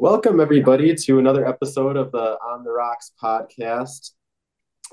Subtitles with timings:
[0.00, 4.12] Welcome, everybody, to another episode of the On the Rocks podcast.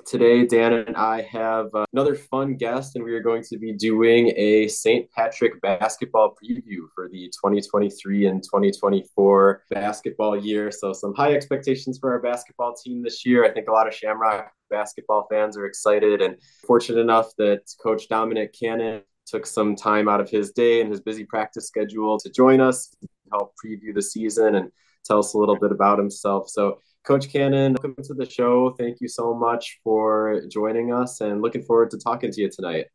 [0.08, 3.72] Today, Dan and I have uh, another fun guest, and we are going to be
[3.72, 5.08] doing a St.
[5.12, 10.72] Patrick basketball preview for the 2023 and 2024 basketball year.
[10.72, 13.46] So, some high expectations for our basketball team this year.
[13.46, 16.36] I think a lot of Shamrock basketball fans are excited and
[16.66, 21.02] fortunate enough that Coach Dominic Cannon took some time out of his day and his
[21.02, 22.96] busy practice schedule to join us,
[23.32, 24.72] help preview the season, and
[25.06, 26.50] tell us a little bit about himself.
[26.50, 28.72] So, Coach Cannon, welcome to the show.
[28.80, 32.88] Thank you so much for joining us and looking forward to talking to you tonight.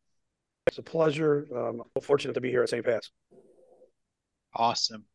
[0.67, 1.47] It's a pleasure.
[1.55, 2.85] Um, I'm fortunate to be here at St.
[2.85, 3.11] Pat's.
[4.53, 5.05] Awesome.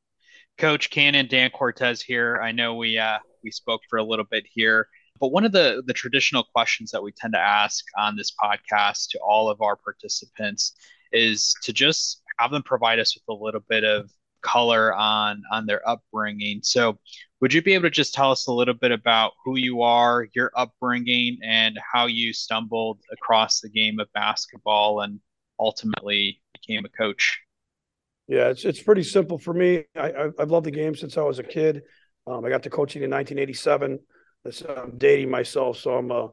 [0.59, 2.41] Coach Cannon, Dan Cortez here.
[2.43, 4.89] I know we uh, we spoke for a little bit here,
[5.21, 9.11] but one of the the traditional questions that we tend to ask on this podcast
[9.11, 10.73] to all of our participants
[11.13, 14.11] is to just have them provide us with a little bit of
[14.47, 16.61] color on on their upbringing.
[16.63, 16.99] So,
[17.41, 20.29] would you be able to just tell us a little bit about who you are,
[20.35, 25.21] your upbringing, and how you stumbled across the game of basketball and
[25.59, 27.41] ultimately became a coach?
[28.29, 29.85] Yeah, it's it's pretty simple for me.
[29.97, 31.83] I, I've loved the game since I was a kid.
[32.27, 33.99] Um, I got to coaching in 1987.
[34.69, 36.29] I'm dating myself, so I'm uh,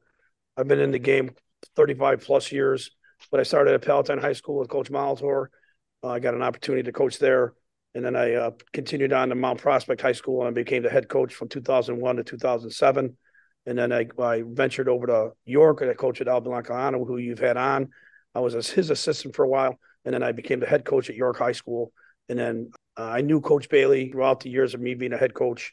[0.56, 1.32] I've been in the game
[1.76, 2.92] 35 plus years.
[3.32, 5.48] But I started at Palatine High School with Coach Molitor.
[6.04, 7.54] Uh, I got an opportunity to coach there
[7.96, 11.08] and then I uh, continued on to Mount Prospect High School and became the head
[11.08, 13.18] coach from 2001 to 2007.
[13.66, 17.18] And then I, I ventured over to York and I coached at Al Biancalana, who
[17.18, 17.90] you've had on.
[18.34, 21.16] I was his assistant for a while, and then I became the head coach at
[21.16, 21.92] York High School.
[22.30, 25.36] And then uh, I knew Coach Bailey throughout the years of me being a head
[25.36, 25.72] coach.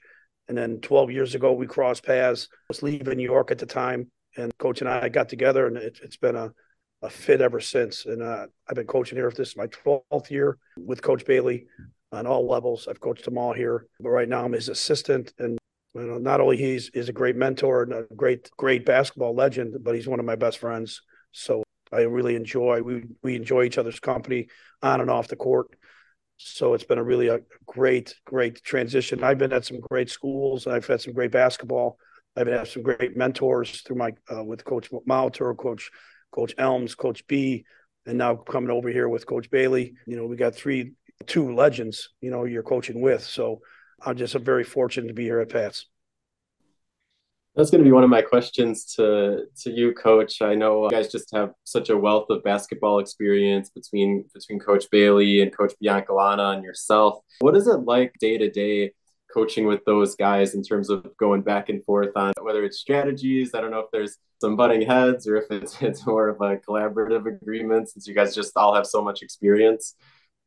[0.48, 2.48] And then 12 years ago, we crossed paths.
[2.52, 6.00] I was leaving York at the time, and Coach and I got together, and it,
[6.02, 6.52] has been a,
[7.02, 8.05] a fit ever since.
[8.05, 9.30] And uh, I've been coaching here.
[9.30, 11.66] This is my 12th year with Coach Bailey
[12.12, 12.89] on all levels.
[12.89, 15.33] I've coached them all here, but right now I'm his assistant.
[15.39, 15.58] And
[15.94, 19.77] you know, not only he's is a great mentor and a great great basketball legend,
[19.83, 21.02] but he's one of my best friends.
[21.33, 24.48] So I really enjoy we we enjoy each other's company
[24.83, 25.68] on and off the court.
[26.36, 29.23] So it's been a really a great great transition.
[29.23, 30.67] I've been at some great schools.
[30.67, 31.98] I've had some great basketball.
[32.36, 35.90] I've had some great mentors through my uh, with Coach Molitor, Coach
[36.33, 37.64] Coach Elms, Coach B,
[38.07, 39.95] and now coming over here with Coach Bailey.
[40.07, 40.92] You know, we got three
[41.27, 43.23] two legends, you know, you're coaching with.
[43.23, 43.61] So
[44.03, 45.86] I'm just I'm very fortunate to be here at Pats.
[47.57, 50.41] That's going to be one of my questions to to you, Coach.
[50.41, 54.85] I know you guys just have such a wealth of basketball experience between between Coach
[54.91, 57.19] Bailey and Coach Biancalana and yourself.
[57.41, 58.92] What is it like day to day
[59.35, 63.52] coaching with those guys in terms of going back and forth on whether it's strategies?
[63.52, 66.57] I don't know if there's some butting heads or if it's it's more of a
[66.57, 69.97] collaborative agreement since you guys just all have so much experience.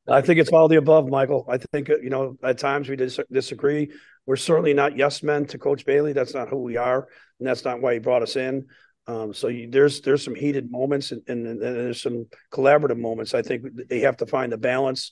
[0.07, 1.45] I think it's all the above, Michael.
[1.49, 3.91] I think you know at times we dis- disagree.
[4.25, 6.13] We're certainly not yes men to Coach Bailey.
[6.13, 7.07] That's not who we are,
[7.39, 8.67] and that's not why he brought us in.
[9.07, 13.33] Um, so you, there's there's some heated moments and, and, and, there's some collaborative moments.
[13.33, 15.11] I think they have to find a balance.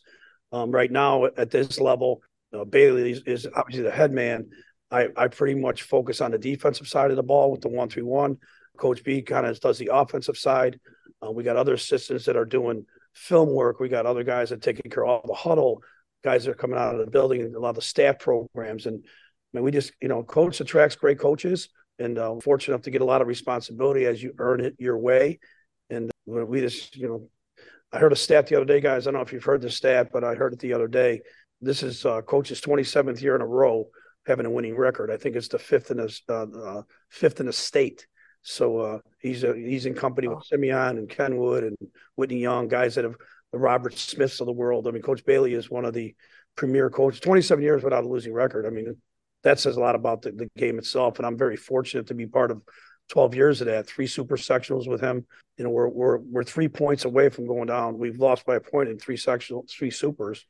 [0.54, 2.22] Um, right now at this level,
[2.54, 4.50] uh, Bailey is, is, obviously the head man.
[4.90, 7.90] I, I pretty much focus on the defensive side of the ball with the one
[7.90, 8.38] three one.
[8.78, 10.80] Coach B kind of does the offensive side.
[11.26, 13.80] Uh, we got other assistants that are doing film work.
[13.80, 15.82] We got other guys that taking care of all the huddle,
[16.24, 18.86] guys that are coming out of the building, a lot of the staff programs.
[18.86, 22.84] And I mean, we just, you know, coach attracts great coaches and uh, fortunate enough
[22.84, 25.40] to get a lot of responsibility as you earn it your way.
[25.90, 27.30] And we just, you know,
[27.92, 29.06] I heard a stat the other day, guys.
[29.06, 31.22] I don't know if you've heard this stat, but I heard it the other day.
[31.60, 33.88] This is uh, coach's 27th year in a row
[34.26, 35.12] having a winning record.
[35.12, 38.08] I think it's the fifth in the uh, uh, fifth in the state.
[38.44, 41.78] So uh, he's a, he's in company with Simeon and Kenwood and
[42.16, 43.16] Whitney Young, guys that have
[43.52, 44.88] the Robert Smiths of the world.
[44.88, 46.16] I mean, Coach Bailey is one of the
[46.56, 48.66] premier coaches, 27 years without a losing record.
[48.66, 48.96] I mean,
[49.44, 51.18] that says a lot about the, the game itself.
[51.18, 52.62] And I'm very fortunate to be part of
[53.10, 53.88] 12 years of that.
[53.88, 55.26] Three super sectionals with him.
[55.58, 57.98] You know, we're we're we're three points away from going down.
[57.98, 60.46] We've lost by a point in three sectional, three supers.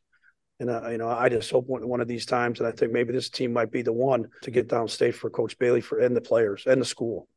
[0.60, 2.92] And uh, you know, I just hope one, one of these times, and I think
[2.92, 6.16] maybe this team might be the one to get downstate for Coach Bailey for and
[6.16, 7.28] the players and the school.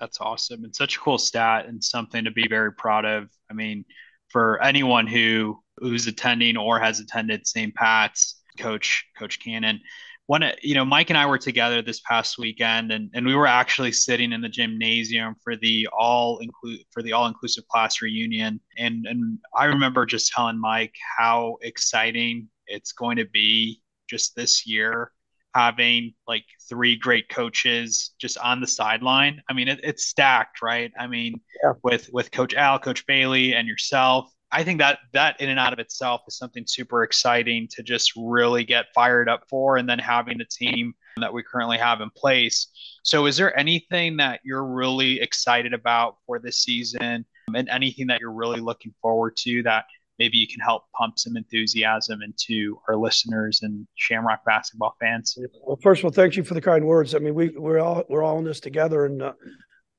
[0.00, 0.64] That's awesome.
[0.64, 3.28] and such a cool stat and something to be very proud of.
[3.50, 3.84] I mean,
[4.28, 7.74] for anyone who who's attending or has attended St.
[7.74, 9.80] Pat's, Coach Coach Cannon,
[10.26, 13.46] one you know Mike and I were together this past weekend, and and we were
[13.46, 18.60] actually sitting in the gymnasium for the all include for the all inclusive class reunion,
[18.76, 24.66] and and I remember just telling Mike how exciting it's going to be just this
[24.66, 25.12] year
[25.54, 29.40] having like three great coaches just on the sideline.
[29.48, 30.92] I mean, it, it's stacked, right?
[30.98, 31.72] I mean, yeah.
[31.82, 35.72] with with Coach Al, Coach Bailey, and yourself, I think that that in and out
[35.72, 39.98] of itself is something super exciting to just really get fired up for, and then
[39.98, 42.68] having the team that we currently have in place.
[43.02, 47.24] So, is there anything that you're really excited about for this season,
[47.54, 49.84] and anything that you're really looking forward to that
[50.18, 55.38] maybe you can help pump some enthusiasm into our listeners and Shamrock basketball fans?
[55.62, 57.14] Well, first of all, thank you for the kind words.
[57.14, 59.32] I mean, we we're all we're all in this together, and uh,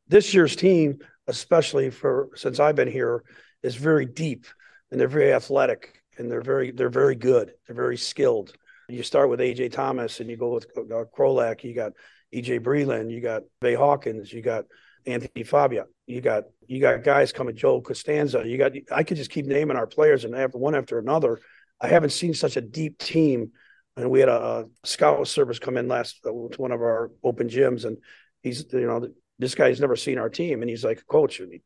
[0.07, 3.23] this year's team, especially for since I've been here
[3.63, 4.45] is very deep
[4.91, 7.53] and they're very athletic and they're very they're very good.
[7.65, 8.53] They're very skilled.
[8.87, 11.63] You start with AJ Thomas and you go with uh, Krolak.
[11.63, 11.93] You got
[12.33, 13.11] EJ Breland.
[13.11, 14.33] You got Bay Hawkins.
[14.33, 14.65] You got
[15.05, 15.85] Anthony Fabia.
[16.07, 17.55] You got you got guys coming.
[17.55, 18.43] Joe Costanza.
[18.45, 21.39] You got I could just keep naming our players and after one after another.
[21.81, 23.51] I haven't seen such a deep team.
[23.95, 27.11] And we had a, a scout service come in last uh, to one of our
[27.21, 27.97] open gyms, and
[28.41, 29.09] he's you know
[29.39, 31.61] this guy's never seen our team, and he's like, Coach, And he,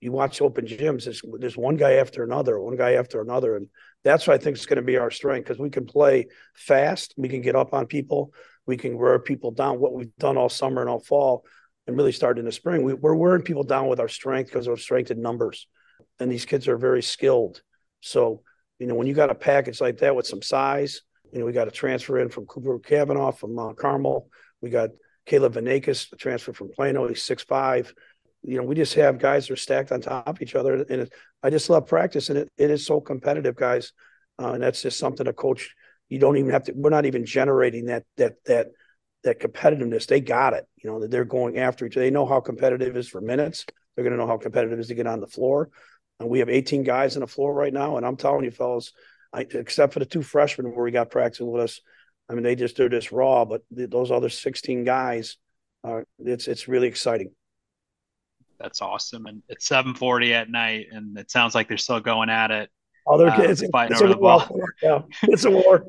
[0.00, 3.54] you watch open gyms, there's, there's one guy after another, one guy after another.
[3.54, 3.68] And
[4.02, 7.14] that's what I think is going to be our strength because we can play fast.
[7.16, 8.32] We can get up on people.
[8.66, 9.78] We can wear people down.
[9.78, 11.44] What we've done all summer and all fall
[11.86, 14.66] and really started in the spring, we, we're wearing people down with our strength because
[14.66, 15.66] of strength in numbers.
[16.20, 17.62] And these kids are very skilled.
[18.00, 18.42] So,
[18.78, 21.02] you know, when you got a package like that with some size,
[21.32, 24.28] you know, we got a transfer in from Cooper Kavanaugh from Mount Carmel.
[24.60, 24.90] We got
[25.26, 27.08] Caleb Vanakis, a transfer from Plano.
[27.08, 27.92] He's six five
[28.42, 31.02] you know, we just have guys that are stacked on top of each other, and
[31.02, 31.12] it,
[31.42, 33.92] I just love practice, and it, it is so competitive, guys,
[34.40, 35.74] uh, and that's just something a coach.
[36.08, 36.72] You don't even have to.
[36.74, 38.68] We're not even generating that that that
[39.24, 40.06] that competitiveness.
[40.06, 40.66] They got it.
[40.76, 42.04] You know that they're going after each other.
[42.04, 43.66] They know how competitive is for minutes.
[43.94, 45.70] They're going to know how competitive is to get on the floor.
[46.18, 48.92] And we have 18 guys on the floor right now, and I'm telling you, fellas,
[49.32, 51.80] I, except for the two freshmen where we got practicing with us,
[52.28, 53.44] I mean, they just they're just raw.
[53.44, 55.36] But those other 16 guys,
[55.84, 57.32] uh, it's it's really exciting
[58.62, 59.26] that's awesome.
[59.26, 62.70] And it's 7:40 at night, and it sounds like they're still going at it.
[63.06, 64.48] Other uh, kids fighting it's over the ball.
[64.82, 65.86] Yeah, it's a war.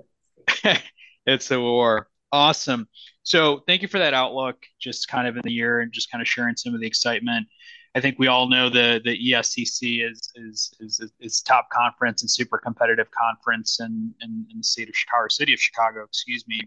[1.26, 2.10] it's a war.
[2.34, 2.88] Awesome.
[3.22, 6.22] So thank you for that outlook, just kind of in the year, and just kind
[6.22, 7.48] of sharing some of the excitement.
[7.96, 12.32] I think we all know the the ESCC is is is is top conference and
[12.32, 16.60] super competitive conference in, in, in the state of Chicago, city of Chicago, excuse me.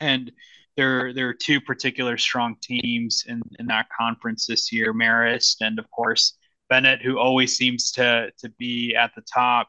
[0.00, 0.32] And
[0.76, 5.78] there there are two particular strong teams in, in that conference this year, Marist and
[5.78, 6.36] of course
[6.70, 9.68] Benet, who always seems to to be at the top.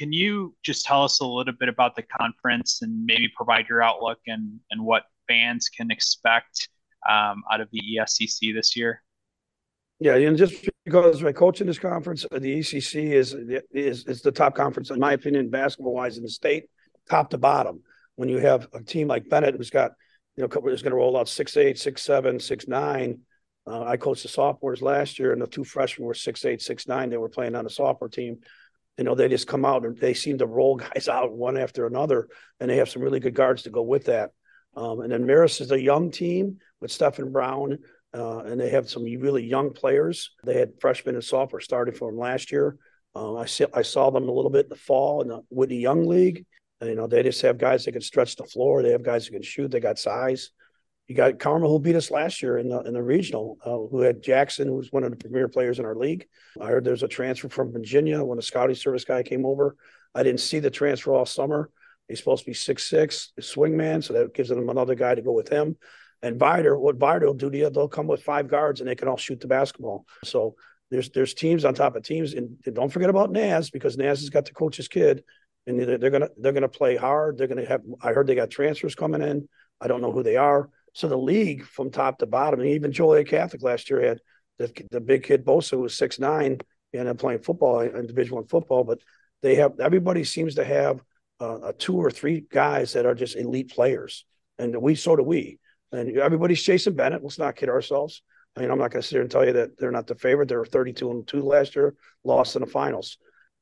[0.00, 3.82] Can you just tell us a little bit about the conference and maybe provide your
[3.82, 6.70] outlook and and what fans can expect
[7.06, 9.02] um, out of the ESCC this year?
[9.98, 13.36] Yeah, and just because I coach in this conference, the ECC is
[13.70, 16.70] is is the top conference in my opinion, basketball wise in the state,
[17.06, 17.82] top to bottom.
[18.16, 19.90] When you have a team like Benet who's got
[20.34, 23.18] you know, couple is going to roll out six eight, six seven, six nine.
[23.66, 26.88] Uh, I coached the sophomores last year, and the two freshmen were six eight, six
[26.88, 27.10] nine.
[27.10, 28.38] They were playing on the sophomore team.
[29.00, 31.86] You know, they just come out and they seem to roll guys out one after
[31.86, 32.28] another,
[32.60, 34.32] and they have some really good guards to go with that.
[34.76, 37.78] Um, and then Maris is a young team with Stephen Brown,
[38.14, 40.32] uh, and they have some really young players.
[40.44, 42.76] They had freshmen and sophomore starting for them last year.
[43.14, 45.80] Um, I, see, I saw them a little bit in the fall in the Whitney
[45.80, 46.44] Young League.
[46.82, 48.82] You know, they just have guys that can stretch the floor.
[48.82, 49.70] They have guys who can shoot.
[49.70, 50.50] They got size.
[51.10, 54.00] You got Carmel, who beat us last year in the in the regional, uh, who
[54.02, 56.28] had Jackson, who was one of the premier players in our league.
[56.60, 59.74] I heard there's a transfer from Virginia when a scouting service guy came over.
[60.14, 61.68] I didn't see the transfer all summer.
[62.06, 65.32] He's supposed to be six six, swingman, so that gives them another guy to go
[65.32, 65.76] with him.
[66.22, 69.16] And Vider, what Vider will do, they'll come with five guards and they can all
[69.16, 70.06] shoot the basketball.
[70.22, 70.54] So
[70.92, 74.30] there's there's teams on top of teams, and don't forget about Naz because Naz has
[74.30, 75.24] got the coach's kid
[75.66, 77.36] and they're, they're gonna they're gonna play hard.
[77.36, 77.82] They're gonna have.
[78.00, 79.48] I heard they got transfers coming in.
[79.80, 80.70] I don't know who they are.
[80.94, 84.20] So the league from top to bottom, and even Joliet Catholic last year had
[84.58, 86.58] the, the big kid Bosa who was six nine
[86.92, 88.84] and then playing football in Division One football.
[88.84, 89.00] But
[89.42, 91.00] they have everybody seems to have
[91.40, 94.24] uh, a two or three guys that are just elite players,
[94.58, 95.58] and we so do we.
[95.92, 97.22] And everybody's chasing Benet.
[97.22, 98.22] Let's not kid ourselves.
[98.56, 100.14] I mean, I'm not going to sit here and tell you that they're not the
[100.14, 100.48] favorite.
[100.48, 101.94] They were 32 and two last year,
[102.24, 103.16] lost in the finals.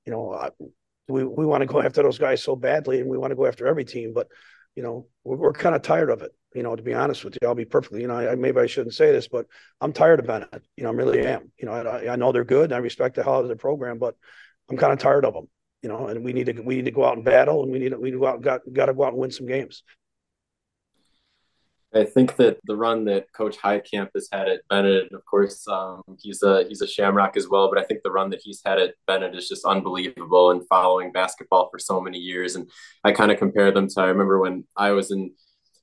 [0.07, 0.51] You know,
[1.09, 3.47] we we want to go after those guys so badly, and we want to go
[3.47, 4.13] after every team.
[4.15, 4.29] But
[4.79, 6.31] you know, we're, we're kind of tired of it.
[6.55, 8.01] You know, to be honest with you, I'll be perfectly.
[8.01, 9.47] You know, I, maybe I shouldn't say this, but
[9.81, 10.63] I'm tired of Benet.
[10.77, 11.51] You know, I really am.
[11.59, 12.67] You know, I, I know they're good.
[12.67, 14.15] And I respect the hell out of their program, but
[14.71, 15.49] I'm kind of tired of them.
[15.83, 17.81] You know, and we need to we need to go out and battle, and we
[17.81, 19.83] need to, we go out got got to go out and win some games.
[21.95, 25.67] I think that the run that Coach Heidkamp has had at Benet, and of course,
[25.69, 27.71] um, he's a he's a Shamrock as well.
[27.73, 30.51] But I think the run that he's had at Benet is just unbelievable.
[30.51, 32.71] And following basketball for so many years, and
[33.05, 35.33] I kind of compare them to I remember when I was in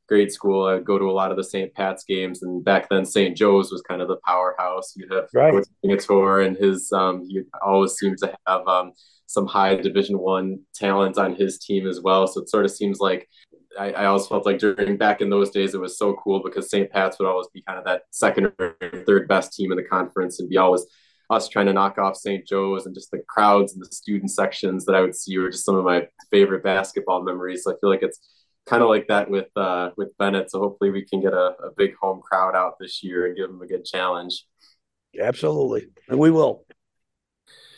[0.08, 1.74] grade school, I'd go to a lot of the St.
[1.74, 3.36] Pat's games, and back then St.
[3.36, 4.94] Joe's was kind of the powerhouse.
[4.96, 5.52] You'd have right.
[5.84, 8.94] Coach tour, and his um, he always seemed to have um,
[9.26, 12.28] some high Division One talent on his team as well.
[12.28, 13.28] So it sort of seems like
[13.78, 16.70] I, I always felt like during back in those days it was so cool because
[16.70, 16.90] St.
[16.90, 20.40] Pat's would always be kind of that second or third best team in the conference
[20.40, 20.86] and be always
[21.30, 22.46] us trying to knock off St.
[22.48, 25.66] Joe's and just the crowds and the student sections that I would see were just
[25.66, 27.64] some of my favorite basketball memories.
[27.64, 28.20] So I feel like it's
[28.66, 30.52] kind of like that with uh, with Benet.
[30.52, 33.48] So hopefully we can get a, a big home crowd out this year and give
[33.48, 34.46] them a good challenge.
[35.20, 36.66] Absolutely, and we will.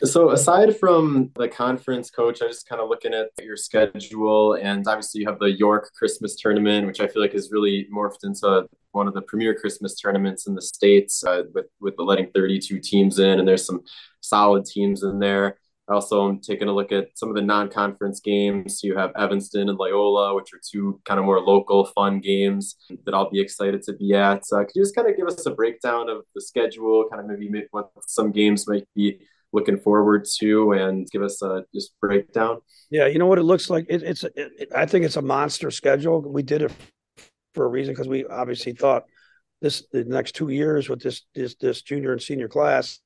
[0.04, 4.54] So aside from the conference coach, I was just kind of looking at your schedule,
[4.54, 8.22] and obviously you have the York Christmas tournament, which I feel like is really morphed
[8.22, 12.30] into one of the premier Christmas tournaments in the states, uh, with with the letting
[12.32, 13.80] 32 teams in, and there's some
[14.20, 15.58] solid teams in there.
[15.88, 18.84] Also, I'm taking a look at some of the non-conference games.
[18.84, 22.76] You have Evanston and Loyola, which are two kind of more local, fun games
[23.06, 24.42] that I'll be excited to be at.
[24.52, 27.38] Uh, could you just kind of give us a breakdown of the schedule, kind of
[27.38, 29.18] maybe what some games might be
[29.52, 32.58] looking forward to, and give us a just breakdown?
[32.90, 33.86] Yeah, you know what it looks like.
[33.88, 36.20] It, it's, it, I think it's a monster schedule.
[36.20, 36.72] We did it
[37.54, 39.04] for a reason because we obviously thought
[39.60, 43.00] this the next two years with this this this junior and senior class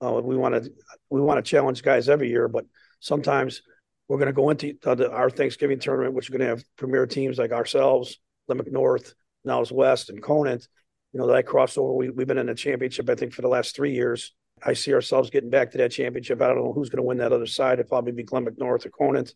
[0.00, 0.70] uh, we want to
[1.10, 2.66] we want to challenge guys every year, but
[3.00, 3.62] sometimes
[4.08, 7.06] we're going to go into the, our Thanksgiving tournament, which is going to have premier
[7.06, 10.66] teams like ourselves, Limerick North, Niles West, and Conant.
[11.12, 11.94] You know that crossover.
[11.94, 14.34] We we've been in the championship, I think, for the last three years.
[14.62, 16.40] I see ourselves getting back to that championship.
[16.40, 17.78] I don't know who's going to win that other side.
[17.78, 19.34] It'll probably be Glenbrook North or Conant.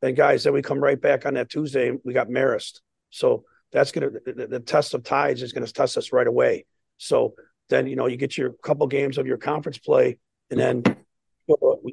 [0.00, 1.92] And guys, then we come right back on that Tuesday.
[2.04, 5.72] We got Marist, so that's going to the, the test of tides is going to
[5.72, 6.66] test us right away.
[6.98, 7.34] So
[7.68, 10.18] then you know you get your couple games of your conference play,
[10.50, 10.82] and then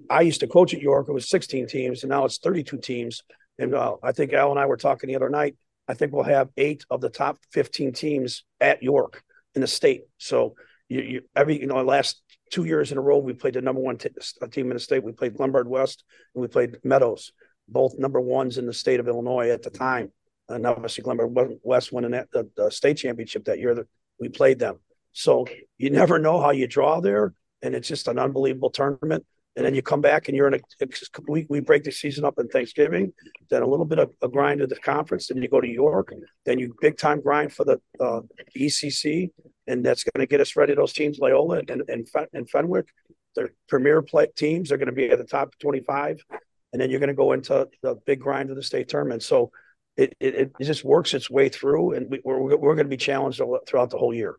[0.09, 1.07] I used to coach at York.
[1.07, 3.21] It was 16 teams, and now it's 32 teams.
[3.57, 5.55] And uh, I think Al and I were talking the other night.
[5.87, 9.23] I think we'll have eight of the top 15 teams at York
[9.55, 10.03] in the state.
[10.17, 10.55] So
[10.87, 13.81] you, you every you know last two years in a row we played the number
[13.81, 14.09] one t-
[14.51, 15.03] team in the state.
[15.03, 16.03] We played Glenbard West
[16.33, 17.31] and we played Meadows,
[17.67, 20.11] both number ones in the state of Illinois at the time.
[20.47, 23.87] And obviously Glenbard West won the, the state championship that year that
[24.19, 24.79] we played them.
[25.13, 29.25] So you never know how you draw there, and it's just an unbelievable tournament.
[29.55, 30.87] And then you come back and you're in a
[31.27, 31.47] week.
[31.49, 33.11] we break the season up in Thanksgiving,
[33.49, 36.13] then a little bit of a grind of the conference, then you go to York,
[36.45, 38.21] then you big time grind for the uh,
[38.57, 39.31] ECC,
[39.69, 40.73] and that's going to get us ready.
[40.73, 42.87] Those teams, Loyola and and, and Fenwick,
[43.35, 46.23] their premier play teams, are going to be at the top 25,
[46.73, 49.23] and then you're going to go into the big grind of the state tournament.
[49.23, 49.51] So
[49.95, 52.97] it it, it just works its way through, and we, we're we're going to be
[52.97, 54.35] challenged throughout the whole year.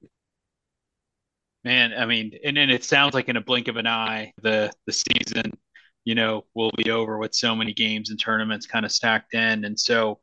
[1.62, 4.72] Man, I mean, and, and it sounds like in a blink of an eye, the
[4.86, 5.52] the season,
[6.04, 9.64] you know, will be over with so many games and tournaments kind of stacked in.
[9.64, 10.18] And so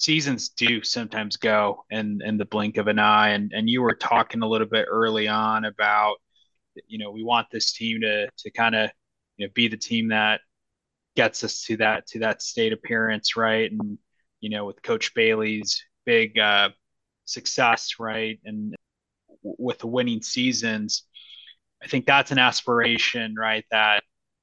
[0.00, 3.30] seasons do sometimes go in in the blink of an eye.
[3.30, 6.16] And and you were talking a little bit early on about,
[6.88, 8.90] you know, we want this team to to kind of
[9.36, 10.40] you know be the team that
[11.16, 13.70] gets us to that to that state appearance, right?
[13.70, 13.98] And
[14.40, 16.70] you know, with Coach Bailey's big uh,
[17.26, 18.74] success, right, and
[19.42, 21.04] with the winning seasons,
[21.82, 23.64] I think that's an aspiration, right?
[23.70, 24.02] That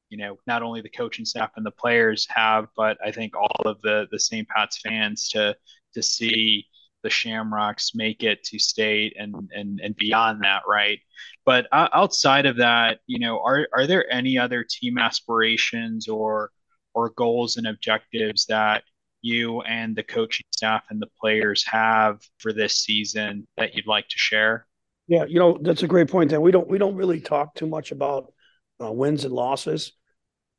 [0.10, 3.62] you know not only the coaching staff and the players have, but I think all
[3.66, 4.48] of the the St.
[4.48, 5.56] Pat's fans to
[5.94, 6.68] to see
[7.04, 11.00] the Shamrocks make it to state and and and beyond that, right?
[11.46, 16.52] But uh, outside of that, you know, are are there any other team aspirations or
[16.94, 18.84] or goals and objectives that
[19.22, 24.08] you and the coaching staff and the players have for this season that you'd like
[24.10, 24.66] to share?
[25.08, 26.34] Yeah, you know that's a great point.
[26.34, 28.34] And we don't we don't really talk too much about
[28.82, 29.94] uh, wins and losses.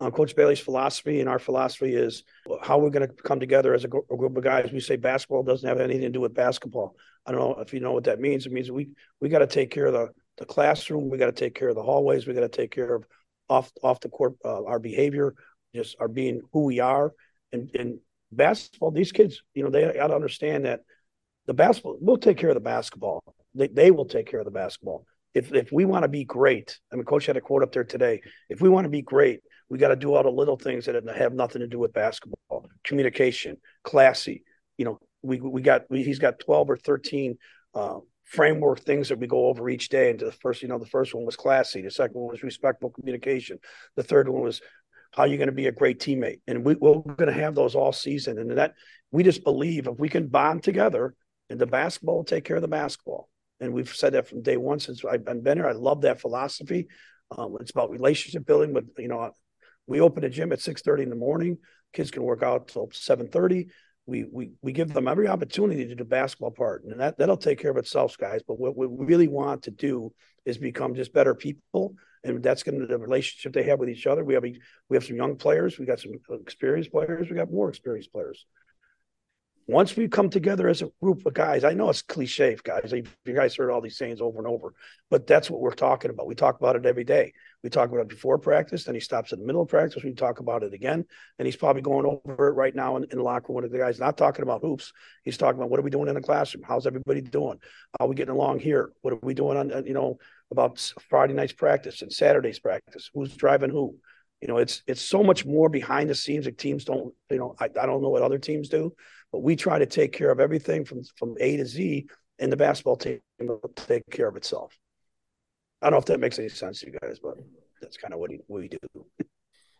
[0.00, 2.22] Uh, Coach Bailey's philosophy and our philosophy is
[2.62, 4.70] how we're going to come together as a, gr- a, group of guys.
[4.70, 6.94] We say basketball doesn't have anything to do with basketball.
[7.26, 8.46] I don't know if you know what that means.
[8.46, 11.10] It means we we got to take care of the the classroom.
[11.10, 12.26] We got to take care of the hallways.
[12.26, 13.06] We got to take care of
[13.48, 15.34] off off the court uh, our behavior,
[15.74, 17.12] just our being who we are.
[17.52, 17.98] And and
[18.30, 20.80] basketball, these kids, you know, they got to understand that
[21.46, 21.98] the basketball.
[22.00, 23.22] We'll take care of the basketball
[23.58, 25.04] they, they will take care of the basketball.
[25.38, 27.84] If if we want to be great, I mean, coach had a quote up there
[27.84, 28.20] today.
[28.48, 29.40] If we want to be great,
[29.70, 32.68] we got to do all the little things that have nothing to do with basketball.
[32.88, 33.56] Communication,
[33.90, 34.44] classy.
[34.78, 37.30] You know, we we got we, he's got twelve or thirteen
[37.74, 40.10] uh, framework things that we go over each day.
[40.10, 41.80] And the first, you know, the first one was classy.
[41.82, 43.58] The second one was respectful communication.
[43.96, 44.60] The third one was
[45.16, 46.40] how you're going to be a great teammate.
[46.46, 48.38] And we, we're going to have those all season.
[48.38, 48.74] And that
[49.10, 51.14] we just believe if we can bond together,
[51.50, 53.17] and the basketball will take care of the basketball
[53.60, 55.68] and we've said that from day one since I've been here.
[55.68, 56.88] I love that philosophy.
[57.36, 58.72] Um, it's about relationship building.
[58.72, 59.30] But you know,
[59.86, 61.58] we open a gym at six thirty in the morning.
[61.92, 63.68] Kids can work out till seven thirty.
[64.06, 67.58] we we we give them every opportunity to do basketball part, and that that'll take
[67.58, 68.40] care of itself, guys.
[68.46, 70.12] But what we really want to do
[70.46, 74.06] is become just better people, and that's going to the relationship they have with each
[74.06, 74.24] other.
[74.24, 77.68] We have we have some young players, we got some experienced players, we got more
[77.68, 78.46] experienced players
[79.68, 82.90] once we come together as a group of guys, I know it's cliche, guys.
[82.90, 84.72] You guys heard all these sayings over and over,
[85.10, 86.26] but that's what we're talking about.
[86.26, 87.34] We talk about it every day.
[87.62, 90.02] We talk about it before practice, then he stops in the middle of practice.
[90.02, 91.04] We talk about it again,
[91.38, 93.56] and he's probably going over it right now in, in the locker room.
[93.56, 94.90] One of the guys not talking about hoops.
[95.22, 96.64] He's talking about what are we doing in the classroom?
[96.66, 97.58] How's everybody doing?
[97.98, 98.92] How are we getting along here?
[99.02, 100.18] What are we doing on uh, you know
[100.50, 100.78] about
[101.10, 103.10] Friday night's practice and Saturday's practice?
[103.12, 103.96] Who's driving who?
[104.40, 107.12] You know, it's it's so much more behind the scenes that teams don't.
[107.30, 108.94] You know, I, I don't know what other teams do
[109.32, 112.06] but we try to take care of everything from from A to Z,
[112.38, 114.76] and the basketball team will take care of itself.
[115.82, 117.34] I don't know if that makes any sense to you guys, but
[117.80, 118.78] that's kind of what we do.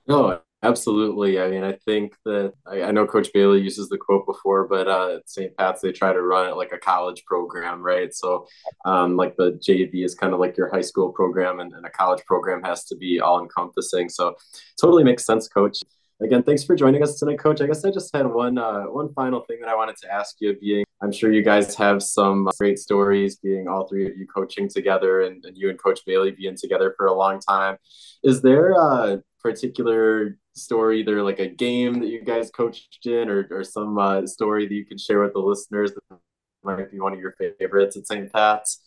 [0.06, 1.40] No, absolutely.
[1.40, 4.88] I mean, I think that I, I know Coach Bailey uses the quote before, but
[4.88, 5.56] uh, at St.
[5.56, 8.14] Pat's they try to run it like a college program, right?
[8.14, 8.46] So,
[8.84, 11.90] um, like the JV is kind of like your high school program, and, and a
[11.90, 14.08] college program has to be all encompassing.
[14.08, 14.36] So,
[14.80, 15.78] totally makes sense, Coach
[16.20, 17.60] again, thanks for joining us tonight, Coach.
[17.60, 20.36] I guess I just had one uh, one final thing that I wanted to ask
[20.40, 20.56] you.
[20.58, 24.68] Being, I'm sure you guys have some great stories, being all three of you coaching
[24.68, 27.76] together, and, and you and Coach Bailey being together for a long time.
[28.22, 33.46] Is there a particular story, either like a game that you guys coached in, or
[33.50, 36.18] or some uh, story that you can share with the listeners that
[36.62, 38.32] might be one of your favorites at St.
[38.32, 38.80] Pat's?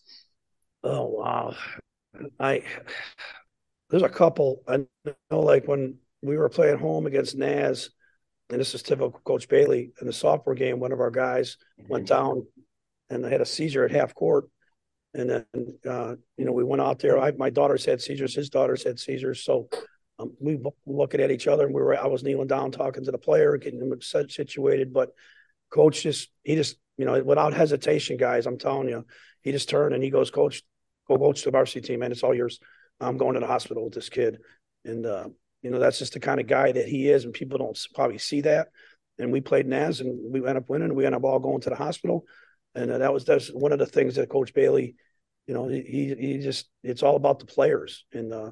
[0.84, 1.56] Oh wow,
[2.40, 2.64] I
[3.90, 4.64] there's a couple.
[4.68, 7.90] I know, like when we were playing home against Naz,
[8.50, 9.92] and this is typical Coach Bailey.
[10.00, 12.46] In the softball game, one of our guys went down
[13.10, 14.46] and had a seizure at half court.
[15.14, 15.46] And then,
[15.90, 17.20] uh, you know, we went out there.
[17.20, 18.34] I, my daughters had seizures.
[18.34, 19.44] His daughters had seizures.
[19.44, 19.68] So
[20.22, 21.98] um, we were looking at each other, and we were.
[21.98, 24.94] I was kneeling down, talking to the player, getting him situated.
[24.94, 25.10] But
[25.70, 29.06] coach just, he just, you know, without hesitation, guys, I'm telling you,
[29.42, 30.62] he just turned and he goes, Coach,
[31.08, 32.12] go coach the varsity team, man.
[32.12, 32.60] It's all yours.
[33.00, 34.38] I'm going to the hospital with this kid.
[34.86, 35.30] And uh,
[35.62, 38.18] you know, that's just the kind of guy that he is, and people don't probably
[38.18, 38.70] see that.
[39.20, 40.96] And we played Naz, and we ended up winning.
[40.96, 42.26] We ended up all going to the hospital,
[42.76, 44.96] and uh, that was that's one of the things that Coach Bailey,
[45.48, 48.52] you know, he he just it's all about the players, and uh,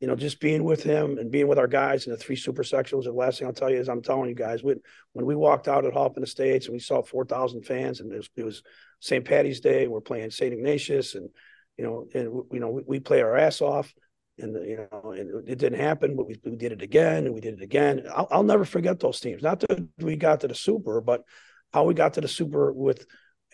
[0.00, 2.62] you know, just being with him and being with our guys in the three super
[2.62, 3.04] sectionals.
[3.04, 4.80] The last thing I'll tell you is I'm telling you guys, when
[5.12, 8.16] when we walked out at Hoffman Estates and we saw four thousand fans, and it
[8.16, 8.62] was, it was
[9.00, 9.24] St.
[9.24, 10.52] Patty's Day, and we're playing St.
[10.52, 11.28] Ignatius, and
[11.76, 13.92] you know, and you know, we, we play our ass off
[14.38, 17.40] and you know, and it didn't happen, but we, we did it again and we
[17.40, 18.04] did it again.
[18.14, 19.42] I'll, I'll never forget those teams.
[19.42, 21.24] Not that we got to the super, but
[21.72, 23.06] how we got to the super with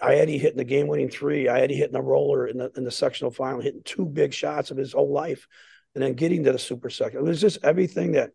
[0.02, 3.60] Eddie hitting the game-winning three, Eddie hitting a roller in the in the sectional final,
[3.60, 5.46] hitting two big shots of his whole life,
[5.96, 7.18] and then getting to the super second.
[7.18, 8.30] It was just everything that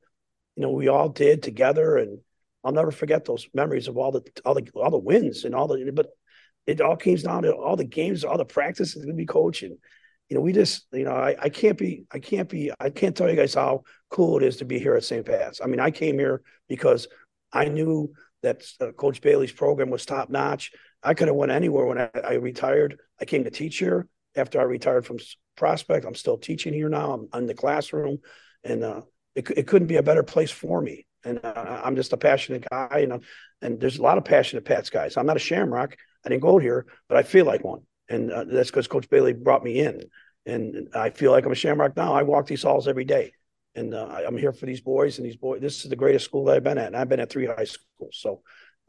[0.57, 2.19] you know we all did together, and
[2.63, 5.67] I'll never forget those memories of all the all the all the wins and all
[5.67, 5.91] the.
[5.93, 6.07] But
[6.67, 9.77] it all came down to all the games, all the practices that we coaching
[10.31, 13.13] you know, we just, you know, I, I can't be, I can't be, I can't
[13.17, 15.25] tell you guys how cool it is to be here at St.
[15.25, 15.59] Pat's.
[15.61, 17.09] I mean, I came here because
[17.51, 20.71] I knew that uh, Coach Bailey's program was top notch.
[21.03, 22.97] I could have went anywhere when I, I, retired.
[23.19, 25.17] I came to teach here after I retired from
[25.61, 26.05] Prospect.
[26.05, 27.13] I'm still teaching here now.
[27.33, 28.17] I'm in the classroom,
[28.63, 29.01] and uh,
[29.35, 31.05] it, it couldn't be a better place for me.
[31.23, 33.19] And uh, I'm just a passionate guy, you know.
[33.61, 35.17] And there's a lot of passionate Pats guys.
[35.17, 35.95] I'm not a Shamrock.
[36.25, 39.33] I didn't go here, but I feel like one and uh, that's because Coach Bailey
[39.33, 40.01] brought me in,
[40.45, 42.13] and I feel like I'm a Shamrock now.
[42.13, 43.31] I walk these halls every day,
[43.73, 45.61] and uh, I'm here for these boys and these boys.
[45.61, 47.63] This is the greatest school that I've been at, and I've been at three high
[47.63, 48.41] schools, so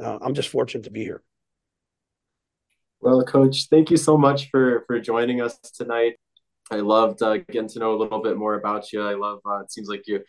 [0.02, 1.22] uh, I'm just fortunate to be here.
[3.00, 6.14] Well, Coach, thank you so much for for joining us tonight.
[6.70, 9.02] I loved uh, getting to know a little bit more about you.
[9.02, 9.40] I love.
[9.46, 10.20] Uh, it seems like you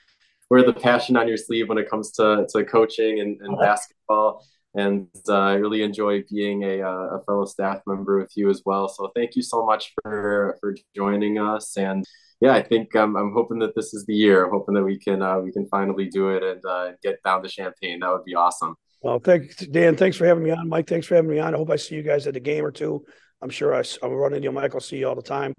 [0.49, 4.43] wear the passion on your sleeve when it comes to to coaching and, and basketball
[4.75, 8.63] and uh, I really enjoy being a, uh, a fellow staff member with you as
[8.65, 8.87] well.
[8.87, 11.77] So thank you so much for for joining us.
[11.77, 12.03] And
[12.41, 14.45] yeah, I think um, I'm hoping that this is the year.
[14.45, 17.43] I'm hoping that we can uh, we can finally do it and uh, get down
[17.43, 17.99] to Champaign.
[17.99, 18.75] That would be awesome.
[19.01, 19.95] Well, thanks, Dan.
[19.95, 20.87] Thanks for having me on, Mike.
[20.87, 21.53] Thanks for having me on.
[21.53, 23.05] I hope I see you guys at a game or two.
[23.41, 24.73] I'm sure I, I'm running you, Mike.
[24.73, 25.53] I'll see you all the time.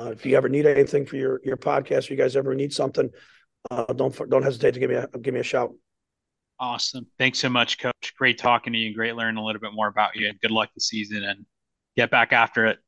[0.00, 2.72] Uh, if you ever need anything for your your podcast, or you guys ever need
[2.72, 3.10] something,
[3.70, 5.74] uh, don't don't hesitate to give me a give me a shout.
[6.58, 7.06] Awesome.
[7.18, 8.14] Thanks so much, Coach.
[8.18, 8.94] Great talking to you.
[8.94, 10.32] Great learning a little bit more about you.
[10.40, 11.44] Good luck this season and
[11.96, 12.78] get back after it.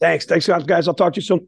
[0.00, 0.26] Thanks.
[0.26, 0.88] Thanks, guys.
[0.88, 1.40] I'll talk to you soon.